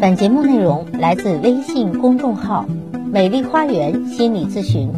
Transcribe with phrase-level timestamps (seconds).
[0.00, 2.66] 本节目内容来自微信公众号
[3.12, 4.90] “美丽花园心理咨询”，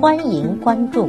[0.00, 1.08] 欢迎关注。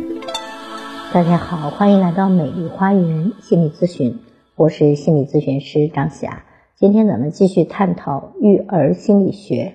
[1.14, 4.20] 大家好，欢迎来到美丽花园心理咨询，
[4.56, 6.46] 我是心理咨询师张霞。
[6.76, 9.74] 今天咱们继续探讨育儿心理学。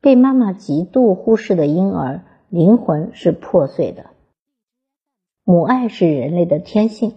[0.00, 4.06] 被妈妈极度忽视的婴儿，灵魂是破碎的。
[5.44, 7.14] 母爱是人类的天性，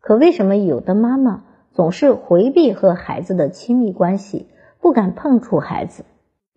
[0.00, 1.44] 可为什么有的妈妈
[1.74, 4.48] 总是回避和孩子的亲密关系？
[4.80, 6.04] 不敢碰触孩子，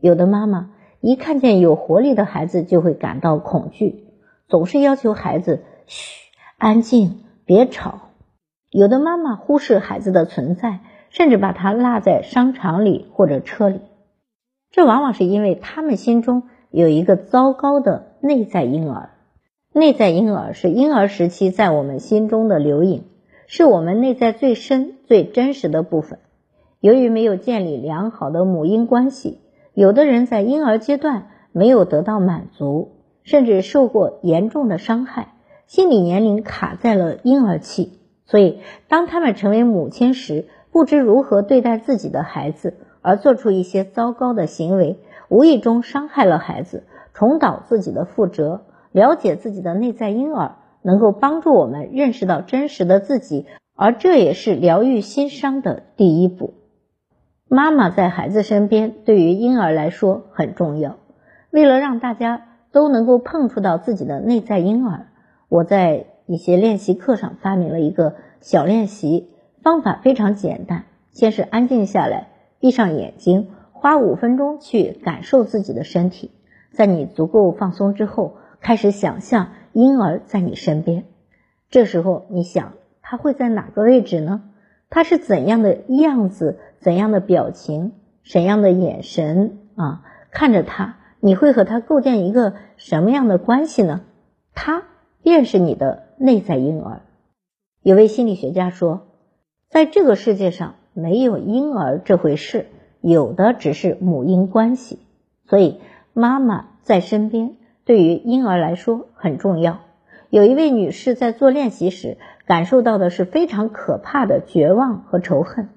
[0.02, 4.06] 有的妈妈一看见有活力的孩子就会感到恐惧，
[4.48, 8.00] 总是要求孩子嘘、安静、别吵。
[8.72, 13.80] 有的妈妈忽视孩子的存在，甚至把他落在商场里或者车里。
[14.72, 19.12] 这往往是因为他们心中有一个糟糕的内在婴儿。
[19.72, 23.06] 内在婴儿是婴儿时期在我们心中的留影，
[23.48, 26.20] 是我们内在最深、最真实的部分。
[26.80, 29.40] 由于没有建立良好的母婴关系，
[29.74, 32.92] 有的人在婴儿阶段没有得到满足，
[33.24, 35.34] 甚至受过严重的伤害，
[35.68, 38.00] 心理年龄卡在了婴儿期。
[38.26, 46.84] 所以，当他们成为母亲时，不知如何对待自己的孩子，而做出一些糟糕的行为，无意中伤害了孩子，
[47.14, 48.62] 重蹈自己的覆辙。
[48.92, 50.56] 了解自己的内在婴儿，
[50.86, 56.54] 能够帮助我们认识到真实的自己，而这也是疗愈心伤的第一步。
[57.50, 60.98] 妈妈在孩子身边，对于婴儿来说很重要。
[61.50, 65.08] 为了让大家都能够碰触到自己的内在婴儿，
[65.50, 69.30] 我在一些练习课上发明了一个小练习，
[69.64, 70.84] 方法非常简单。
[71.12, 72.28] 先是安静下来，
[72.60, 76.32] 闭上眼睛，花五分钟去感受自己的身体。
[76.72, 81.04] 在你足够放松之后，开始想象婴儿在你身边。
[81.70, 84.42] 这时候，你想他会在哪个位置呢？
[84.90, 86.58] 他是怎样的样子？
[86.80, 87.92] 怎样的表情，
[88.26, 90.06] 怎样的眼神啊？
[90.32, 94.04] 看着他，你会和他构建一个什么样的关系呢？
[94.54, 94.84] 他
[95.22, 97.02] 便是你的内在婴儿。
[97.82, 99.08] 有位心理学家说，
[99.70, 102.68] 在这个世界上没有婴儿这回事，
[103.02, 105.00] 有的只是母婴关系。
[105.50, 105.82] 所以，
[106.14, 109.80] 妈妈在身边对于婴儿来说很重要。
[110.30, 115.70] 有一位女士在做练习时，感受到的是非常可怕的绝望和仇恨。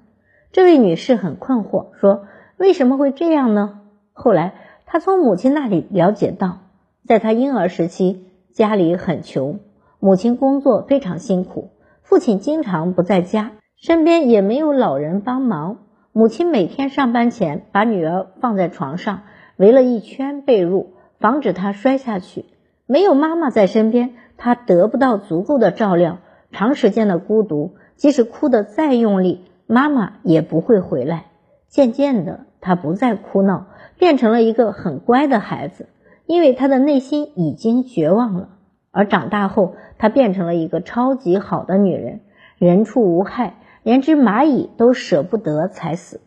[0.51, 2.25] 这位女士很困惑，说
[2.57, 3.81] ：“为什么会这样呢？”
[4.15, 4.55] 后来，
[4.87, 6.61] 她从母亲那里了解到，
[7.07, 9.61] 在她婴儿时期，家里很穷，
[10.01, 11.71] 母亲工作非常辛苦，
[12.03, 15.77] 父亲经常不在家，身边也没有老人帮忙。
[16.13, 19.23] 母亲每天上班前把女儿放在床上，
[19.57, 20.87] 围了一圈被褥，
[21.19, 22.45] 防止她摔下去。
[22.87, 26.19] 没有妈妈在身边，她得不到足够的照料，
[26.53, 29.45] 长时间的孤独，即使哭得再用力。
[29.67, 31.27] 妈妈也不会回来。
[31.69, 33.67] 渐渐的，他不再哭闹，
[33.99, 35.89] 变成了一个很乖的孩子，
[36.25, 38.49] 因为他的内心已经绝望了。
[38.91, 42.21] 而长大后，她变成了一个超级好的女人，
[42.57, 46.23] 人畜无害，连只蚂蚁都舍不得踩死。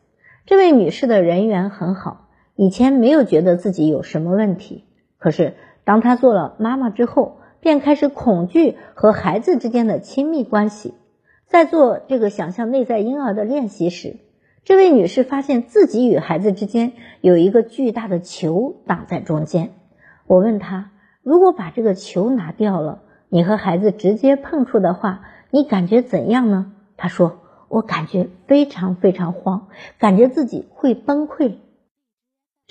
[0.46, 2.28] 这位女士的人缘很好，
[2.62, 4.86] 以前没有觉得自己有什么问题。
[5.18, 10.94] 可是，当她做了妈妈之后，便开始恐惧和孩子之间的亲密关系。
[11.48, 14.18] 在做这个想象内在婴儿的练习时，
[14.64, 19.72] 这位女士发现自己与孩子之间有一个巨大的球挡在中间。
[20.28, 20.92] 我问她
[21.24, 27.40] ：“如果把这个球拿掉了，你和孩子直接碰触的话，你感觉怎样呢？”她说
[27.70, 31.56] ：“我感觉非常非常慌，感觉自己会崩溃。”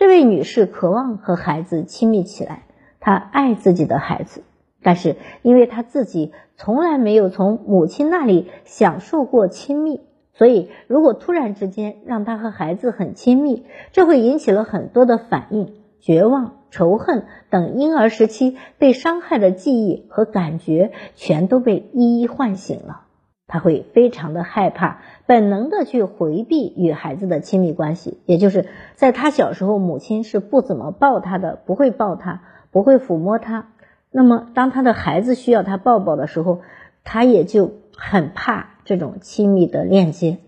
[0.00, 2.62] 这位女士渴望和孩子亲密起来，
[3.00, 4.42] 她爱自己的孩子。
[4.82, 10.00] 但是，因为她自己从来没有从母亲那里享受过亲密，
[10.32, 23.02] 所以如果突然之间让她和孩子很亲密，这会引起了很多的反应，绝望、仇恨等婴儿时期被伤害的记忆和感觉全都被一一唤醒了。
[23.50, 33.66] 他会非常的害怕，本能的去回避与孩子的亲密关系，也就是在他小时候，母亲是不怎么抱他的，不会抱他，不会抚摸他。
[34.12, 36.60] 那么，当他的孩子需要他抱抱的时候，
[37.02, 40.38] 他也就很怕这种亲密的链接。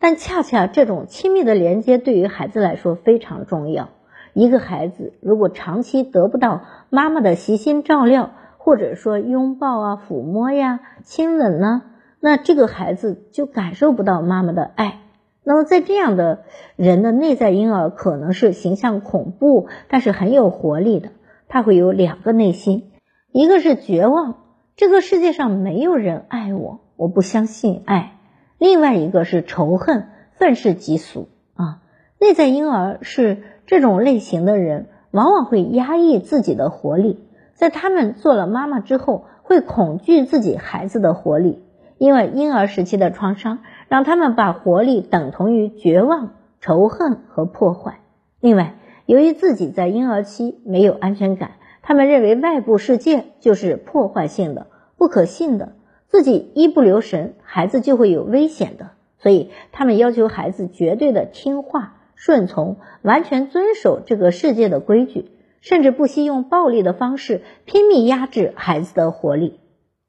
[0.00, 3.88] 但恰恰这种亲密的连接对于孩子来说非常重要。
[4.34, 11.82] 一个孩子如果长期得不到妈妈的悉心照料，或者说拥抱啊、抚摸呀、亲吻呢，
[12.20, 15.00] 那这个孩子就感受不到妈妈的爱。
[15.44, 16.44] 那么，在这样的
[16.76, 21.10] 人的内在婴儿可能是形象恐怖，但是很有活力的。
[21.48, 22.90] 他会有两个内心。
[23.32, 24.34] 一个是绝望，
[24.76, 28.18] 这个世界上没有人爱我，我不相信爱。
[28.58, 31.80] 另外一个是仇恨，愤世嫉俗啊。
[32.18, 37.24] 内在婴儿是这种类型的人，往往会压抑自己的活力，
[37.54, 41.62] 在他们做了妈妈之后，会恐惧自己孩子的活力，
[41.98, 43.58] 因为婴儿时期的创伤
[43.88, 48.00] 让他们把活力等同于绝望、仇恨和破坏。
[48.40, 51.52] 另外，由于自己在婴儿期没有安全感，
[51.82, 55.72] 他们认为外部世界就是破坏性的、不可信的。
[56.06, 65.30] 自己一不留神，孩子就会有危险的，所以他们要求孩子绝对的听话、顺从，完全遵守这个世界的规矩，
[65.60, 69.60] 甚至不惜用暴力的方式拼命压制孩子的活力。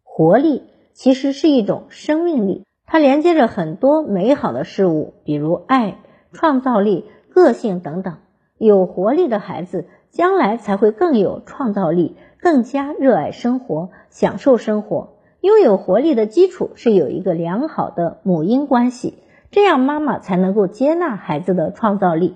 [0.03, 0.63] 活力
[0.99, 5.99] 其实是一种生命力，它连接着很多美好的事物，比如爱、
[6.33, 8.17] 创造力、个性等等。
[8.57, 15.13] 有活力的孩子，将来才会更有创造力，更加热爱生活，享受生活。
[15.39, 19.19] 拥有活力的基础是有一个良好的母婴关系，
[19.51, 22.35] 这样妈妈才能够接纳孩子的创造力。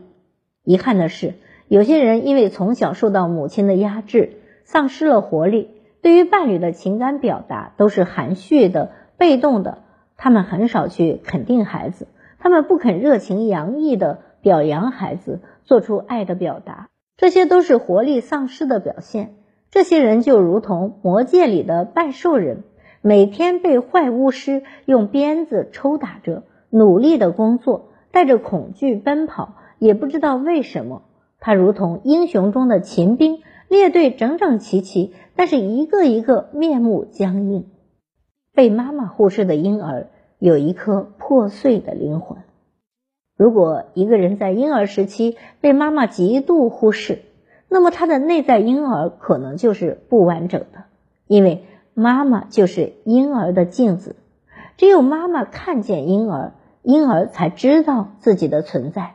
[0.63, 1.33] 遗憾的是，
[1.67, 5.72] 有些人因为从小受到母亲的压制，丧失了活力，
[6.03, 9.79] 对于伴侣的情感表达都是含蓄的、被动的。
[10.17, 12.07] 他们很少去肯定孩子，
[12.39, 19.35] 他们不肯热情洋溢的表扬孩子，做出爱的表达，这些都是活力丧失的表现。
[19.71, 22.63] 这些人就如同魔界里的半兽人。
[23.01, 31.03] 每天被坏巫师用鞭子抽打着，努力的工作，带着恐惧奔跑，也不知道为什么。
[31.39, 37.67] 他如同英雄中的秦兵，列队整整齐齐，但是一个一个面目僵硬。
[38.53, 42.39] 被妈妈忽视的婴儿有一颗破碎的灵魂。
[43.37, 47.19] 如果一个人在婴儿时期被妈妈极度忽视，
[47.69, 50.83] 那么他的内在婴儿可能就是不完整的，
[51.27, 51.65] 因为。
[51.95, 54.15] 妈妈就是婴儿的镜子，
[54.77, 59.13] 只有妈妈看见婴儿，婴儿才知道自己的存在。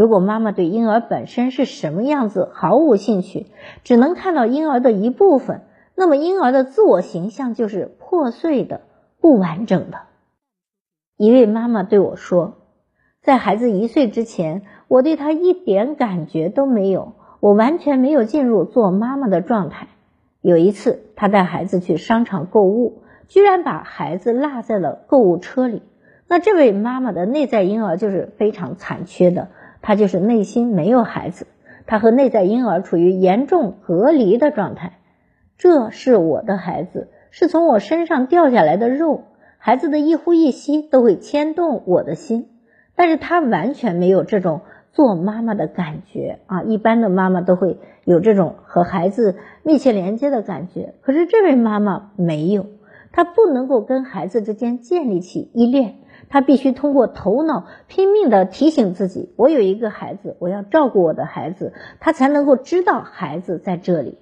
[0.00, 3.48] 如果妈妈对婴儿本身是什么样子毫无兴趣，
[3.84, 5.60] 只能看到婴儿的一部分，
[5.94, 8.80] 那么婴儿的自我形象就是破碎的、
[9.20, 9.98] 不完整的。
[11.18, 12.54] 一位妈妈对我说
[13.20, 19.88] ：“在孩子一岁之前，我对他一点感觉都没有，我完全没有进入做妈妈的状态。”
[20.40, 25.82] 有一次，他带孩子去商场购物，居然把孩子落在了购物车里。
[26.26, 29.48] 那这位妈妈的内在婴儿就是非常残缺的，
[29.82, 31.46] 她就是内心没有孩子，
[31.86, 34.98] 她和内在婴儿处于严重隔离的状态。
[35.58, 39.24] 这是我的孩子，是从我身上掉下来的肉，
[39.58, 42.48] 孩子的一呼一吸都会牵动我的心，
[42.94, 44.60] 但是她完全没有这种。
[44.92, 52.66] 做妈妈的感觉啊，一般的妈妈都会有这种和孩子密切连接的感觉，可是这位妈妈没有，
[53.12, 55.94] 她不能够跟孩子之间建立起依恋，
[56.30, 64.16] 她必须通过头脑拼命的提醒自己，我有一个孩子，我要照顾我的孩子，她才能够知道孩子在这里。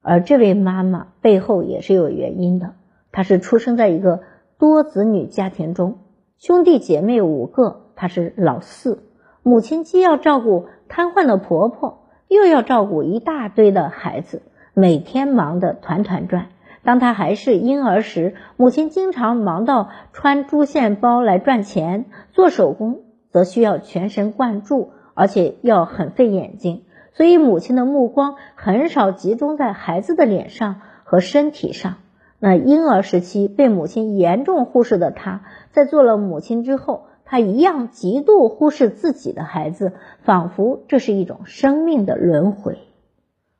[0.00, 2.74] 而这位妈妈背后也是有原因的，
[3.10, 4.20] 她是出生在一个
[4.58, 5.98] 多子女家庭中，
[6.38, 9.02] 兄弟姐妹五个，她是老四。
[9.42, 14.42] 母亲既要照顾瘫痪的婆婆，又要照顾一大堆的孩子，
[14.72, 16.46] 每天忙得团团转。
[16.84, 31.96] 当她还是婴儿时，母亲经常忙到穿珠线包来赚钱，做手工则需要全神贯注，而且要很费眼睛，所以母亲的目光很少集中在孩子的脸上和身体上。
[32.38, 37.04] 那婴儿时期被母亲严重忽视的她，在做了母亲之后。
[37.30, 42.78] 他一样极度忽视自己的孩子，仿佛这是一种生命的轮回。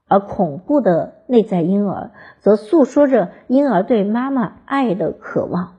[0.09, 2.11] 而恐怖的内在婴儿
[2.41, 5.75] 则诉说着婴儿对妈妈爱的渴望。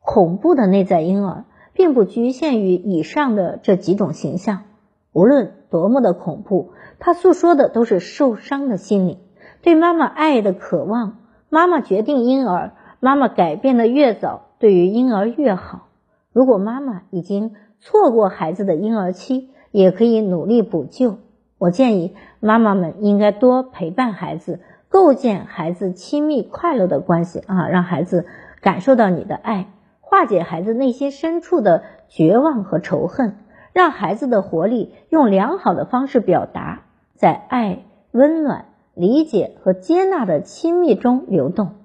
[0.00, 4.64] 恐怖的内在婴儿并不局限于以上的这几种形象，
[5.12, 9.18] 无论多么的恐怖，他诉说的都是受伤的心理
[9.62, 11.18] 对妈妈爱的渴望。
[11.48, 15.88] 妈妈决定婴儿，妈妈改变的越早，对于婴儿越好。
[16.32, 21.16] 如果妈妈已经错过孩子的婴儿期，也可以努力补救。
[21.64, 28.26] 我建议妈妈们应该多陪伴孩子，构建孩子亲密快乐的关系啊，让孩子
[28.60, 29.70] 感受到你的爱，
[30.02, 33.38] 化解孩子内心深处的绝望和仇恨，
[33.72, 36.82] 让孩子的活力用良好的方式表达，
[37.14, 37.78] 在爱、
[38.12, 41.76] 温暖、理解和接纳的亲密中流动。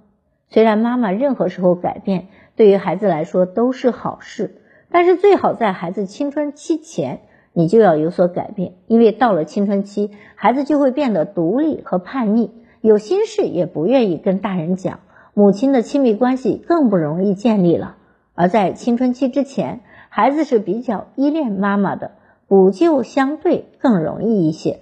[0.49, 2.27] 虽然妈妈任何时候改变。
[2.57, 4.57] 对于孩子来说都是好事，
[4.91, 7.21] 但是最好在孩子青春期前，
[7.59, 15.01] 你就要有所改变，因为到了青春期，孩子就会变得独立和叛逆，有心事也不愿意跟大人讲，
[15.33, 17.97] 母亲的亲密关系更不容易建立了。
[18.33, 22.11] 而在青春期之前，孩子是比较依恋妈妈的，
[22.47, 24.79] 补救相对更容易一些。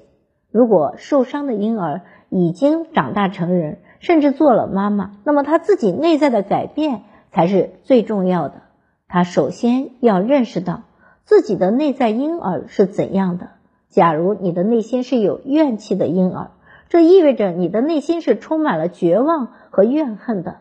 [0.52, 8.62] 如果受伤的婴儿已经长大成人，甚至做了妈妈，那么他自己内在的改变才是最重要的。
[9.08, 10.84] 他首先要认识到
[11.28, 13.50] 自己的内在婴儿是怎样的。
[13.90, 16.52] 假如你的内心是有怨气的婴儿，
[16.88, 20.60] 这意味着你的内心是充满了绝望和怨恨的。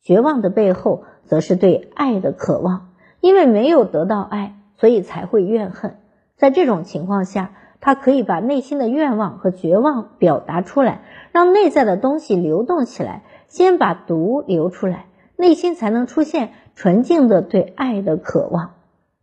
[0.00, 5.98] 绝望的背后，则是对爱的渴望，因为没有得到爱，所以才会怨恨。
[6.38, 7.50] 在这种情况下，
[7.82, 18.75] 他可以把内心的愿望和绝望表达出来，让内在的东西流动起来，先把毒流出来，内心才能出现纯净的对爱的渴望。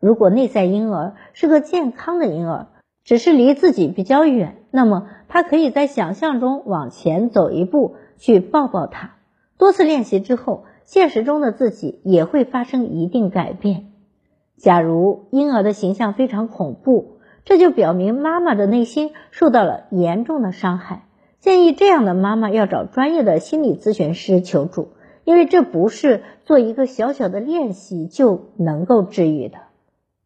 [0.03, 2.67] 如果内在婴儿是个健康的婴儿，
[3.03, 9.15] 只是离自己比较远，那么他可以在想象中往前走一步，去抱抱他。
[9.57, 10.65] 多次练习之后。
[10.85, 13.93] 现实中的自己也会发生一定改变。
[14.57, 21.05] 假如婴儿的形象非常恐怖，这就表明妈妈的内心受到了严重的伤害。
[21.39, 24.89] 建议这样的妈妈要找专业的心理咨询师求助，
[25.23, 29.59] 因为这不是做一个小小的练习就能够治愈的。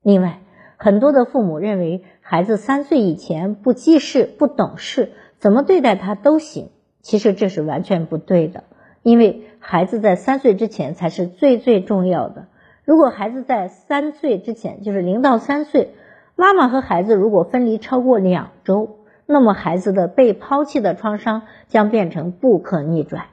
[0.08, 0.40] 另外，
[0.78, 6.70] 很多的父母认为孩子三岁以前不记事、不懂事，怎么对待他都行。
[7.02, 8.64] 其实这是完全不对的。
[9.04, 12.48] 因为孩子在三岁之前才是最最重要的。
[12.86, 15.92] 如果孩子在三岁之前，就是零到三岁，
[16.38, 23.26] 妈妈和孩子如果分离超过两周，那么孩子的被抛弃的创伤将变成不可逆转。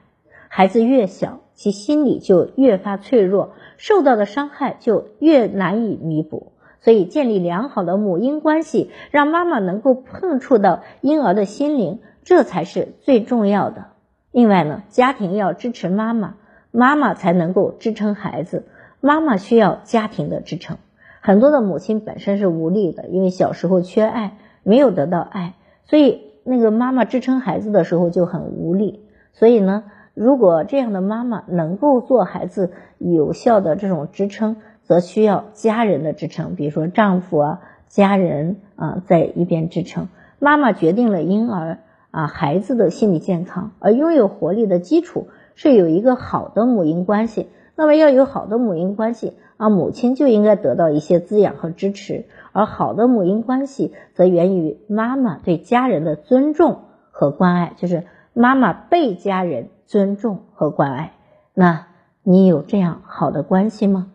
[0.49, 6.51] 孩子越小，其心理就越发脆弱，受到的伤害就越难以弥补。
[6.85, 13.87] 所以，建立良好的母婴关系，让妈妈能够碰触到婴儿的心灵，这才是最重要的。
[14.31, 16.35] 另外呢，家庭要支持妈妈，
[16.69, 18.67] 妈妈才能够支撑孩子。
[19.01, 20.77] 妈妈需要家庭的支撑。
[21.21, 29.03] 很多的母亲本身是无力的，因为小时候缺爱，没有得到爱，所以那个妈妈支撑孩子的时候就很无力。
[29.33, 40.07] 所以呢，如果这样的妈妈能够做孩子有效的这种支撑，则需要家人的支撑，比如说丈夫啊、家人啊在一边支撑。
[40.39, 41.79] 妈妈决定了婴儿。
[42.11, 47.49] 啊，孩子的心理健康，而拥有活力的基础是有一个好的母婴关系。
[47.75, 52.23] 那么要有好的母婴关系啊，母亲就应该得到一些滋养和支持。
[52.53, 61.11] 而好的母婴关系则源于妈妈对家人的尊重和关爱，就是妈妈被家人尊重和关爱。
[61.53, 61.87] 那
[62.23, 64.07] 你有这样好的关系吗？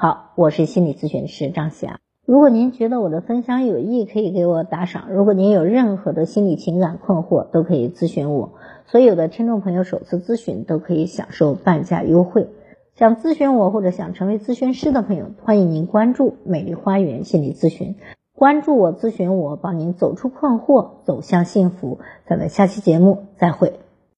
[0.00, 1.98] 好，我是心理咨询师张霞。
[2.24, 5.10] 如果您觉得我的分享有益，可以给我打赏。
[5.10, 8.52] 如果您有任何的心理情感困惑，都可以咨询我。
[8.86, 12.46] 所有的听众朋友首次咨询都可以享受半价优惠。
[12.94, 17.96] 想咨询我或者想成为咨询师的朋友，欢迎您关注美丽花园心理咨询，
[18.36, 21.98] 关注我，咨询我，帮您走出困惑，走向幸福。
[22.24, 23.72] 咱们下期节目再会。